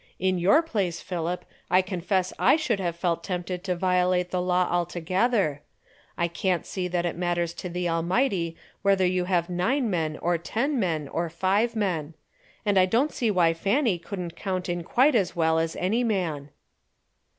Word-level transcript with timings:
In 0.17 0.39
your 0.39 0.63
place, 0.63 0.99
Philip, 0.99 1.45
I 1.69 1.83
confess 1.83 2.33
I 2.39 2.55
should 2.55 2.79
have 2.79 2.95
felt 2.95 3.23
tempted 3.23 3.63
to 3.65 3.75
violate 3.75 4.31
the 4.31 4.41
law 4.41 4.67
altogether. 4.67 5.61
I 6.17 6.27
can't 6.27 6.65
see 6.65 6.87
that 6.87 7.05
it 7.05 7.15
matters 7.15 7.53
to 7.53 7.69
the 7.69 7.87
Almighty 7.87 8.57
whether 8.81 9.05
you 9.05 9.25
have 9.25 9.47
nine 9.47 9.91
men 9.91 10.17
or 10.17 10.39
ten 10.39 10.79
men 10.79 11.07
or 11.07 11.29
five 11.29 11.75
men. 11.75 12.15
And 12.65 12.79
I 12.79 12.87
don't 12.87 13.13
see 13.13 13.29
why 13.29 13.53
Fanny 13.53 13.99
couldn't 13.99 14.35
count 14.35 14.67
in 14.67 14.83
quite 14.83 15.13
as 15.13 15.35
well 15.35 15.59
as 15.59 15.75
any 15.75 16.03
man." 16.03 16.49